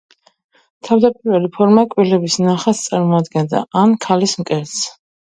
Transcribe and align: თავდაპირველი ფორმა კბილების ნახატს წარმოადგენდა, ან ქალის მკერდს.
თავდაპირველი 0.89 1.51
ფორმა 1.59 1.85
კბილების 1.93 2.39
ნახატს 2.49 2.83
წარმოადგენდა, 2.89 3.65
ან 3.87 3.99
ქალის 4.09 4.39
მკერდს. 4.45 4.79